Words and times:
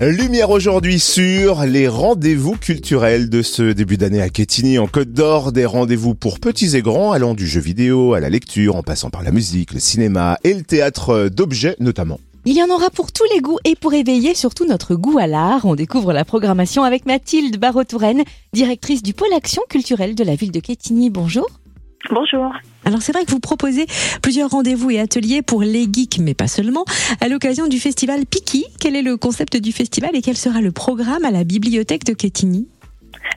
Lumière 0.00 0.50
aujourd'hui 0.50 0.98
sur 0.98 1.62
les 1.62 1.86
rendez-vous 1.86 2.56
culturels 2.56 3.30
de 3.30 3.42
ce 3.42 3.72
début 3.72 3.96
d'année 3.96 4.20
à 4.20 4.28
Quetigny 4.28 4.78
en 4.78 4.88
Côte 4.88 5.12
d'Or, 5.12 5.52
des 5.52 5.64
rendez-vous 5.66 6.14
pour 6.14 6.40
petits 6.40 6.76
et 6.76 6.82
grands 6.82 7.12
allant 7.12 7.34
du 7.34 7.46
jeu 7.46 7.60
vidéo 7.60 8.12
à 8.12 8.20
la 8.20 8.28
lecture 8.28 8.74
en 8.74 8.82
passant 8.82 9.10
par 9.10 9.22
la 9.22 9.30
musique, 9.30 9.72
le 9.72 9.80
cinéma 9.80 10.38
et 10.42 10.52
le 10.52 10.62
théâtre 10.62 11.28
d'objets 11.28 11.76
notamment. 11.78 12.18
Il 12.44 12.56
y 12.56 12.62
en 12.62 12.68
aura 12.68 12.90
pour 12.90 13.12
tous 13.12 13.24
les 13.32 13.40
goûts 13.40 13.58
et 13.64 13.76
pour 13.76 13.94
éveiller 13.94 14.34
surtout 14.34 14.66
notre 14.66 14.96
goût 14.96 15.18
à 15.18 15.26
l'art. 15.26 15.64
On 15.64 15.76
découvre 15.76 16.12
la 16.12 16.24
programmation 16.24 16.82
avec 16.82 17.06
Mathilde 17.06 17.56
Barreau-Touraine, 17.58 18.24
directrice 18.52 19.02
du 19.02 19.14
pôle 19.14 19.32
action 19.32 19.62
culturelle 19.68 20.14
de 20.14 20.24
la 20.24 20.34
ville 20.34 20.52
de 20.52 20.60
Quetigny. 20.60 21.08
Bonjour. 21.08 21.46
Bonjour. 22.10 22.52
Alors 22.84 23.00
c'est 23.00 23.12
vrai 23.12 23.24
que 23.24 23.30
vous 23.30 23.40
proposez 23.40 23.86
plusieurs 24.20 24.50
rendez-vous 24.50 24.90
et 24.90 25.00
ateliers 25.00 25.40
pour 25.40 25.62
les 25.62 25.86
geeks, 25.90 26.18
mais 26.18 26.34
pas 26.34 26.48
seulement, 26.48 26.84
à 27.20 27.28
l'occasion 27.28 27.66
du 27.66 27.78
festival 27.78 28.26
Piki. 28.26 28.66
Quel 28.78 28.94
est 28.94 29.02
le 29.02 29.16
concept 29.16 29.56
du 29.56 29.72
festival 29.72 30.10
et 30.14 30.20
quel 30.20 30.36
sera 30.36 30.60
le 30.60 30.70
programme 30.70 31.24
à 31.24 31.30
la 31.30 31.44
bibliothèque 31.44 32.04
de 32.04 32.12
Quetigny? 32.12 32.68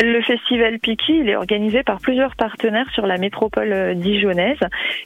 Le 0.00 0.20
festival 0.22 0.78
Piki, 0.78 1.18
il 1.18 1.28
est 1.28 1.34
organisé 1.34 1.82
par 1.82 2.00
plusieurs 2.00 2.36
partenaires 2.36 2.88
sur 2.92 3.06
la 3.06 3.16
métropole 3.16 3.72
euh, 3.72 3.94
dijonnaise 3.94 4.58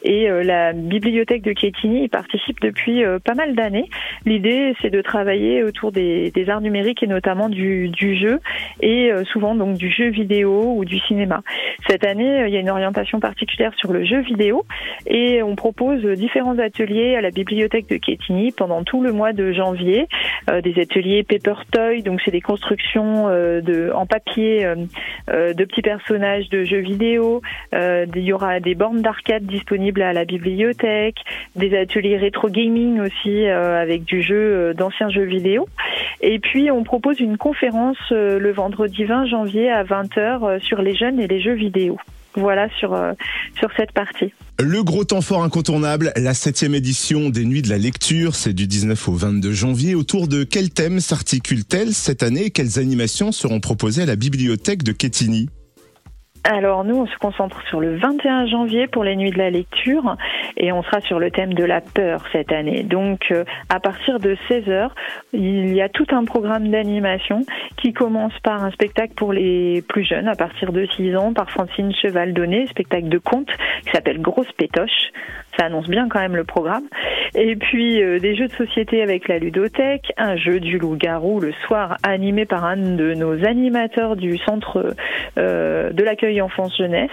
et 0.03 0.29
euh, 0.29 0.43
la 0.43 0.73
bibliothèque 0.73 1.43
de 1.43 1.53
Quetigny 1.53 2.05
y 2.05 2.09
participe 2.09 2.61
depuis 2.61 3.03
euh, 3.03 3.19
pas 3.19 3.35
mal 3.35 3.55
d'années. 3.55 3.89
L'idée, 4.27 4.75
c'est 4.83 4.91
de 4.91 5.01
travailler 5.01 5.63
autour 5.63 5.93
des, 5.93 6.31
arts 6.49 6.61
numériques 6.61 7.03
et 7.03 7.07
notamment 7.07 7.49
du, 7.49 7.91
jeu 7.99 8.41
et 8.81 9.11
souvent 9.33 9.55
donc 9.55 9.77
du 9.77 9.91
jeu 9.91 10.09
vidéo 10.09 10.75
ou 10.77 10.85
du 10.85 10.99
cinéma. 10.99 11.43
Cette 11.89 12.05
année, 12.05 12.45
il 12.47 12.53
y 12.53 12.57
a 12.57 12.61
une 12.61 12.71
orientation 12.71 13.21
particulière 13.21 13.73
sur 13.77 13.93
le 13.93 14.05
jeu 14.05 14.21
vidéo 14.21 14.65
et 15.07 15.41
on 15.43 15.55
propose 15.55 16.05
différents 16.05 16.59
ateliers 16.59 17.15
à 17.15 17.21
la 17.21 17.31
bibliothèque 17.31 17.89
de 17.89 17.97
Quetigny 17.97 18.51
pendant 18.51 18.83
tout 18.83 19.03
le 19.03 19.13
mois 19.13 19.33
de 19.33 19.53
janvier. 19.53 20.09
des 20.65 20.81
ateliers 20.81 21.23
Paper 21.23 21.55
Toy, 21.71 22.03
donc 22.03 22.21
c'est 22.25 22.33
des 22.33 22.41
constructions 22.41 23.29
de, 23.29 23.93
en 23.95 24.07
papier 24.07 24.62
euh, 24.65 25.53
de 25.55 25.65
petits 25.65 25.83
personnages 25.83 26.49
de 26.49 26.65
jeux 26.65 26.81
vidéo. 26.81 27.43
Euh, 27.75 28.07
il 28.15 28.23
y 28.23 28.33
aura 28.33 28.61
des 28.61 28.75
bornes 28.75 29.03
d'arcade 29.03 29.45
disponibles 29.45 30.03
à 30.03 30.13
la 30.13 30.25
bibliothèque, 30.25 31.19
des 31.57 31.77
ateliers 31.77 32.17
rétro 32.17 32.49
gaming 32.49 33.01
aussi 33.01 33.47
euh, 33.47 33.81
avec 33.81 34.05
du 34.05 34.23
jeu 34.23 34.75
d'anciens 34.75 35.11
jeux 35.11 35.25
vidéo. 35.25 35.69
Et 36.21 36.39
puis 36.39 36.71
on 36.71 36.85
propose 36.85 37.21
une 37.21 37.37
conférence 37.37 37.99
le 38.11 38.53
vendredi 38.53 39.05
20 39.05 39.27
janvier 39.27 39.71
à 39.71 39.85
20h 39.85 40.61
sur 40.61 40.83
les 40.83 40.95
jeunes 40.95 41.21
et 41.21 41.27
les 41.27 41.41
jeux 41.41 41.55
vidéo. 41.55 41.99
Voilà 42.35 42.69
sur, 42.79 42.97
sur 43.59 43.69
cette 43.77 43.93
partie. 43.93 44.33
Le 44.59 44.83
gros 44.83 45.05
temps 45.05 45.21
fort 45.21 45.43
incontournable, 45.43 46.13
la 46.17 46.35
septième 46.35 46.75
édition 46.75 47.31
des 47.31 47.45
Nuits 47.45 47.63
de 47.63 47.69
la 47.69 47.79
Lecture, 47.79 48.35
c'est 48.35 48.53
du 48.53 48.67
19 48.67 49.09
au 49.09 49.13
22 49.13 49.53
janvier. 49.53 49.95
Autour 49.95 50.29
de 50.29 50.45
quel 50.45 50.71
thème 50.71 51.01
s'articule-t-elle 51.01 51.93
cette 51.93 52.23
année 52.23 52.51
Quelles 52.51 52.79
animations 52.79 53.33
seront 53.33 53.61
proposées 53.61 54.03
à 54.03 54.07
la 54.07 54.17
bibliothèque 54.17 54.83
de 54.83 54.93
Quetigny 54.93 55.49
alors 56.45 56.85
nous, 56.85 56.97
on 56.97 57.07
se 57.07 57.17
concentre 57.19 57.63
sur 57.69 57.81
le 57.81 57.97
21 57.97 58.47
janvier 58.47 58.89
pour 58.89 59.05
les 59.05 59.15
nuits 59.15 59.31
de 59.31 59.39
la 59.39 59.51
lecture 59.51 60.17
et 60.57 60.73
on 60.73 60.83
sera 60.83 61.01
sur 61.01 61.21
le 61.21 61.31
thème 61.31 61.55
de 61.55 61.65
la 61.65 61.81
peur 61.81 62.25
cette 62.33 62.51
année. 62.51 62.83
Donc 62.83 63.31
euh, 63.31 63.45
à 63.69 63.79
partir 63.79 64.19
de 64.19 64.37
16h, 64.49 64.91
il 65.33 65.73
y 65.73 65.81
a 65.81 65.89
tout 65.89 66.07
un 66.11 66.25
programme 66.25 66.69
d'animation 66.69 67.45
qui 67.77 67.93
commence 67.93 68.37
par 68.43 68.65
un 68.65 68.73
spectacle 68.73 69.15
pour 69.15 69.33
les 69.33 69.83
plus 69.89 70.05
jeunes 70.05 70.27
à 70.27 70.35
partir 70.35 70.73
de 70.73 70.85
6 70.97 71.17
ans 71.17 71.33
par 71.33 71.49
Francine 71.49 71.93
Cheval-Donné, 71.95 72.67
spectacle 72.67 73.09
de 73.09 73.19
conte 73.19 73.51
qui 73.85 73.91
s'appelle 73.93 74.21
Grosse 74.21 74.51
Pétoche. 74.57 75.13
Ça 75.59 75.67
annonce 75.67 75.89
bien 75.89 76.09
quand 76.09 76.21
même 76.21 76.37
le 76.37 76.45
programme. 76.45 76.85
Et 77.35 77.57
puis 77.57 78.03
euh, 78.03 78.19
des 78.19 78.35
jeux 78.37 78.49
de 78.49 78.53
société 78.53 79.03
avec 79.03 79.27
la 79.27 79.39
ludothèque, 79.39 80.13
un 80.19 80.37
jeu 80.37 80.61
du 80.61 80.79
loup-garou 80.79 81.41
le 81.41 81.53
soir 81.67 81.97
animé 82.03 82.45
par 82.45 82.65
un 82.65 82.77
de 82.77 83.15
nos 83.15 83.47
animateurs 83.47 84.17
du 84.17 84.37
centre 84.39 84.95
euh, 85.39 85.91
de 85.91 86.03
l'accueil 86.03 86.43
enfance 86.43 86.77
jeunesse. 86.77 87.11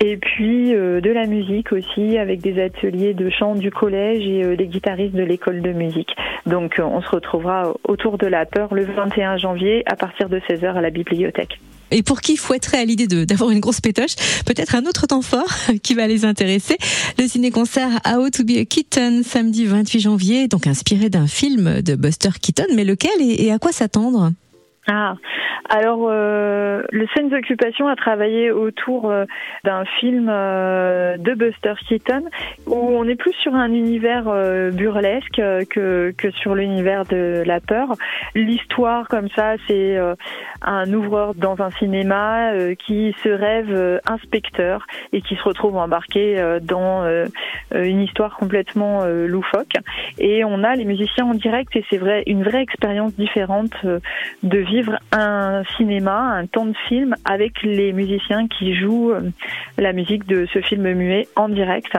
Et 0.00 0.16
puis 0.16 0.74
euh, 0.74 1.00
de 1.00 1.10
la 1.10 1.26
musique 1.26 1.72
aussi 1.72 2.18
avec 2.18 2.40
des 2.40 2.62
ateliers 2.62 3.14
de 3.14 3.30
chant 3.30 3.54
du 3.54 3.70
collège 3.70 4.26
et 4.26 4.56
des 4.56 4.66
guitaristes 4.66 5.14
de 5.14 5.24
l'école 5.24 5.60
de 5.60 5.72
musique. 5.72 6.14
Donc 6.46 6.80
on 6.82 7.00
se 7.00 7.10
retrouvera 7.10 7.74
autour 7.84 8.16
de 8.18 8.26
la 8.26 8.46
peur 8.46 8.74
le 8.74 8.84
21 8.84 9.38
janvier 9.38 9.82
à 9.86 9.96
partir 9.96 10.28
de 10.28 10.38
16h 10.38 10.74
à 10.74 10.80
la 10.80 10.90
bibliothèque. 10.90 11.58
Et 11.90 12.02
pour 12.02 12.20
qui 12.20 12.36
fouetterait 12.36 12.78
à 12.78 12.84
l'idée 12.84 13.06
d'avoir 13.06 13.50
une 13.50 13.60
grosse 13.60 13.80
pétoche, 13.80 14.14
peut-être 14.44 14.74
un 14.74 14.84
autre 14.86 15.06
temps 15.06 15.22
fort 15.22 15.52
qui 15.82 15.94
va 15.94 16.06
les 16.06 16.24
intéresser. 16.24 16.76
Le 17.18 17.26
ciné-concert 17.26 18.00
How 18.06 18.30
to 18.30 18.44
be 18.44 18.58
a 18.58 18.64
Kitten, 18.64 19.22
samedi 19.24 19.66
28 19.66 20.00
janvier, 20.00 20.48
donc 20.48 20.66
inspiré 20.66 21.08
d'un 21.10 21.26
film 21.26 21.82
de 21.82 21.94
Buster 21.94 22.30
Keaton. 22.40 22.66
Mais 22.74 22.84
lequel 22.84 23.10
et 23.20 23.50
à 23.50 23.58
quoi 23.58 23.72
s'attendre? 23.72 24.32
Ah, 24.90 25.16
alors 25.68 26.06
euh, 26.08 26.82
le 26.90 27.06
Scènes 27.14 27.34
Occupation 27.34 27.88
a 27.88 27.96
travaillé 27.96 28.50
autour 28.50 29.10
euh, 29.10 29.26
d'un 29.64 29.84
film 30.00 30.28
euh, 30.30 31.18
de 31.18 31.34
Buster 31.34 31.74
Keaton 31.86 32.24
où 32.66 32.74
on 32.74 33.04
est 33.04 33.14
plus 33.14 33.34
sur 33.34 33.54
un 33.54 33.70
univers 33.72 34.24
burlesque 34.72 35.40
que, 35.70 36.12
que 36.16 36.30
sur 36.30 36.54
l'univers 36.54 37.04
de 37.04 37.42
la 37.44 37.60
peur. 37.60 37.94
L'histoire 38.34 39.08
comme 39.08 39.28
ça, 39.30 39.54
c'est 39.66 39.98
un 40.62 40.92
ouvreur 40.92 41.34
dans 41.34 41.60
un 41.60 41.70
cinéma 41.72 42.52
qui 42.86 43.14
se 43.22 43.28
rêve 43.28 44.00
inspecteur 44.06 44.86
et 45.12 45.22
qui 45.22 45.36
se 45.36 45.42
retrouve 45.42 45.76
embarqué 45.76 46.36
dans 46.62 47.04
une 47.74 48.00
histoire 48.00 48.36
complètement 48.36 49.04
loufoque. 49.06 49.74
Et 50.18 50.44
on 50.44 50.62
a 50.62 50.74
les 50.74 50.84
musiciens 50.84 51.26
en 51.26 51.34
direct 51.34 51.74
et 51.76 51.84
c'est 51.90 51.98
vrai 51.98 52.22
une 52.26 52.42
vraie 52.42 52.62
expérience 52.62 53.14
différente 53.14 53.74
de 54.42 54.58
vie 54.58 54.77
un 55.12 55.62
cinéma, 55.76 56.18
un 56.18 56.46
temps 56.46 56.66
de 56.66 56.76
film 56.88 57.14
avec 57.24 57.62
les 57.62 57.92
musiciens 57.92 58.46
qui 58.48 58.74
jouent 58.74 59.12
euh, 59.12 59.30
la 59.78 59.92
musique 59.92 60.26
de 60.26 60.46
ce 60.52 60.60
film 60.60 60.92
muet 60.92 61.28
en 61.36 61.48
direct. 61.48 61.92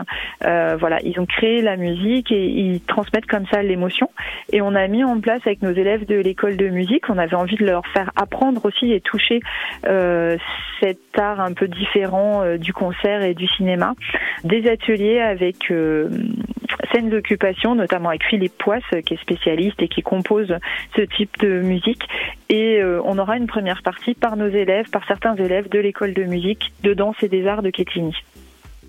Euh, 0.46 0.78
voilà, 0.80 1.00
ils 1.04 1.20
ont 1.20 1.26
créé 1.26 1.62
la 1.62 1.78
musique 1.78 2.32
et 2.32 2.46
ils 2.46 2.82
transmettent 2.82 3.26
comme 3.26 3.46
ça 3.52 3.62
l'émotion. 3.62 4.10
Et 4.52 4.62
on 4.62 4.76
a 4.76 4.88
mis 4.88 5.04
en 5.04 5.20
place 5.20 5.42
avec 5.46 5.62
nos 5.62 5.72
élèves 5.72 6.06
de 6.06 6.16
l'école 6.16 6.58
de 6.58 6.70
musique, 6.70 7.10
on 7.10 7.18
avait 7.18 7.36
envie 7.36 7.56
de 7.56 7.66
leur 7.66 7.86
faire 7.88 8.12
apprendre 8.16 8.64
aussi 8.66 8.92
et 8.92 9.02
toucher 9.02 9.40
euh, 9.88 10.38
cet 10.80 11.18
art 11.18 11.40
un 11.40 11.54
peu 11.54 11.68
différent 11.68 12.44
euh, 12.44 12.58
du 12.58 12.74
concert 12.74 13.22
et 13.24 13.34
du 13.34 13.48
cinéma, 13.48 13.94
des 14.44 14.70
ateliers 14.70 15.20
avec 15.20 15.72
scènes 16.92 17.10
d'occupation, 17.10 17.76
notamment 17.76 18.10
avec 18.10 18.24
Philippe 18.24 18.58
Poisse, 18.58 18.84
qui 19.06 19.14
est 19.14 19.22
spécialiste 19.22 19.82
et 19.82 19.88
qui 19.88 20.02
compose 20.02 20.54
ce 20.96 21.02
type 21.02 21.38
de 21.40 21.62
musique. 21.62 22.02
Et 22.50 22.82
euh, 22.82 23.02
on 23.06 23.18
aura 23.18 23.38
une 23.38 23.48
première 23.48 23.82
partie 23.84 24.14
par 24.14 24.38
nos 24.38 24.48
élèves, 24.48 24.90
par 24.90 25.06
certains 25.08 25.36
élèves 25.36 25.70
de 25.70 25.80
l'école 25.80 26.14
de 26.14 26.24
musique, 26.24 26.74
de 26.84 26.94
danse 26.94 27.16
et 27.22 27.30
des 27.30 27.48
arts 27.48 27.62
de 27.62 27.70
Quetigny. 27.70 28.16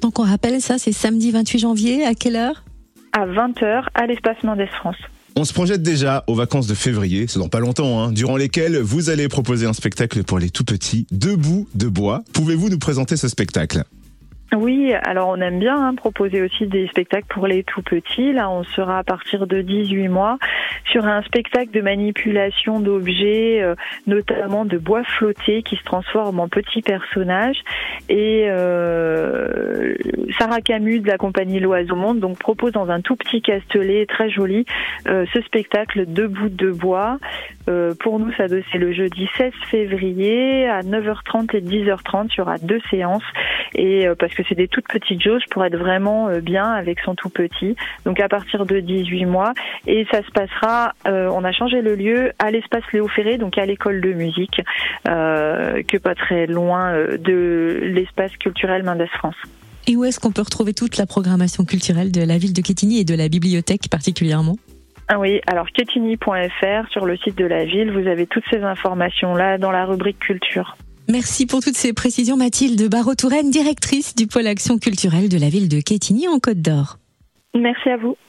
Donc 0.01 0.19
on 0.19 0.23
rappelle 0.23 0.61
ça, 0.61 0.79
c'est 0.79 0.93
samedi 0.93 1.31
28 1.31 1.59
janvier, 1.59 2.05
à 2.05 2.15
quelle 2.15 2.37
heure? 2.37 2.65
À 3.13 3.27
20h 3.27 3.85
à 3.95 4.07
l'espace 4.07 4.43
Mendes 4.45 4.67
France. 4.67 4.97
On 5.37 5.45
se 5.45 5.53
projette 5.53 5.83
déjà 5.83 6.25
aux 6.27 6.35
vacances 6.35 6.67
de 6.67 6.75
février, 6.75 7.27
c'est 7.29 7.39
dans 7.39 7.49
pas 7.49 7.61
longtemps, 7.61 8.03
hein, 8.03 8.13
durant 8.13 8.37
lesquelles 8.37 8.79
vous 8.79 9.11
allez 9.11 9.29
proposer 9.29 9.67
un 9.67 9.73
spectacle 9.73 10.25
pour 10.25 10.39
les 10.39 10.51
tout 10.51 10.65
petits, 10.65 11.07
Debout 11.13 11.69
de 11.75 11.89
bois. 11.89 12.23
Pouvez-vous 12.33 12.69
nous 12.69 12.79
présenter 12.79 13.17
ce 13.17 13.29
spectacle? 13.29 13.85
Oui, 14.57 14.93
alors 14.93 15.29
on 15.29 15.41
aime 15.41 15.61
bien 15.61 15.77
hein, 15.77 15.95
proposer 15.95 16.43
aussi 16.43 16.67
des 16.67 16.89
spectacles 16.89 17.27
pour 17.29 17.47
les 17.47 17.63
tout 17.63 17.83
petits. 17.83 18.33
Là, 18.33 18.51
on 18.51 18.65
sera 18.65 18.99
à 18.99 19.05
partir 19.05 19.47
de 19.47 19.63
18 19.63 20.09
mois 20.09 20.39
sur 20.91 21.07
un 21.07 21.23
spectacle 21.23 21.71
de 21.71 21.81
manipulation 21.81 22.81
d'objets, 22.81 23.63
euh, 23.63 23.77
notamment 24.09 24.65
de 24.65 24.77
bois 24.77 25.05
flotté 25.05 25.63
qui 25.63 25.77
se 25.77 25.85
transforme 25.85 26.41
en 26.41 26.49
petits 26.49 26.83
personnages. 26.83 27.63
Et 28.09 28.47
euh, 28.49 29.95
Sarah 30.39 30.61
Camus 30.61 31.01
de 31.01 31.07
la 31.07 31.17
compagnie 31.17 31.61
L'Oiseau 31.61 31.95
Monde 31.95 32.19
donc 32.19 32.39
propose 32.39 32.73
dans 32.73 32.91
un 32.91 33.01
tout 33.01 33.15
petit 33.15 33.43
castelet 33.43 34.07
très 34.07 34.31
joli 34.31 34.65
euh, 35.07 35.27
ce 35.33 35.41
spectacle 35.43 36.07
Debout 36.07 36.49
de 36.49 36.73
bois. 36.73 37.19
pour 38.01 38.19
nous, 38.19 38.33
ça 38.33 38.47
c'est 38.49 38.79
le 38.79 38.93
jeudi 38.93 39.29
16 39.37 39.53
février 39.71 40.69
à 40.69 40.81
9h30 40.81 41.57
et 41.57 41.61
10h30. 41.61 42.31
Il 42.33 42.39
y 42.39 42.41
aura 42.41 42.59
deux 42.59 42.81
séances 42.91 43.23
et 43.75 44.07
parce 44.19 44.35
que 44.35 44.43
c'est 44.49 44.55
des 44.55 44.69
toutes 44.69 44.89
petites 44.89 45.23
jauges 45.23 45.43
pour 45.51 45.65
être 45.65 45.77
vraiment 45.77 46.29
euh, 46.29 46.41
bien 46.41 46.71
avec 46.71 47.01
son 47.01 47.15
tout 47.15 47.29
petit. 47.29 47.77
Donc 48.05 48.21
à 48.21 48.29
partir 48.29 48.67
de 48.67 48.81
18 48.81 49.27
mois 49.27 49.53
et 49.87 50.07
ça 50.11 50.23
se 50.23 50.31
passera. 50.31 50.93
Euh, 51.07 51.29
on 51.33 51.45
a 51.45 51.53
changé 51.53 51.83
le 51.83 51.95
lieu 51.95 52.33
à 52.39 52.51
l'espace 52.51 52.85
Léo 52.93 53.09
Ferré, 53.09 53.39
donc 53.39 53.59
à 53.59 53.67
l'école 53.67 54.01
de 54.01 54.13
musique, 54.13 54.61
euh, 55.09 55.83
que 55.83 55.97
pas 55.97 56.15
très 56.15 56.47
loin 56.47 56.95
de 57.19 57.81
l'espace 57.83 58.37
culturel 58.37 58.83
Mendes 58.83 59.07
France. 59.15 59.37
Et 59.87 59.97
où 59.97 60.05
est-ce 60.05 60.21
qu'on 60.21 60.31
peut 60.31 60.43
retrouver 60.43 60.75
toute 60.75 60.99
la 60.99 61.07
programmation 61.07 61.65
culturelle 61.65 62.13
de 62.13 62.23
la 62.23 62.39
ville 62.39 62.53
de 62.53 62.61
Quetigny 62.61 63.01
et 63.01 63.05
de 63.05 63.15
la 63.15 63.29
bibliothèque 63.29 63.89
particulièrement? 63.91 64.57
Ah 65.09 65.19
oui, 65.19 65.41
alors 65.47 65.67
quetigny.fr 65.73 66.89
sur 66.91 67.05
le 67.05 67.17
site 67.17 67.37
de 67.37 67.47
la 67.47 67.65
ville, 67.65 67.91
vous 67.91 68.07
avez 68.07 68.27
toutes 68.27 68.45
ces 68.51 68.63
informations 68.63 69.35
là 69.35 69.59
dans 69.59 69.73
la 69.73 69.85
rubrique 69.85 70.21
culture. 70.21 70.77
Merci 71.11 71.47
pour 71.47 71.59
toutes 71.59 71.75
ces 71.75 71.93
précisions 71.93 72.37
Mathilde 72.37 72.89
Barreau-Touraine, 72.89 73.51
directrice 73.51 74.15
du 74.15 74.29
pôle 74.29 74.47
action 74.47 74.79
culturelle 74.79 75.29
de 75.29 75.39
la 75.39 75.49
ville 75.49 75.69
de 75.69 75.81
Quetigny 75.81 76.29
en 76.29 76.39
Côte 76.39 76.63
d'Or. 76.63 76.99
Merci 77.53 77.89
à 77.89 77.97
vous. 77.97 78.17